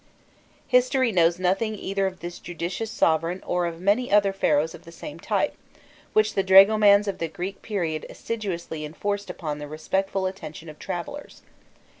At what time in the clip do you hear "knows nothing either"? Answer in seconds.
1.11-2.07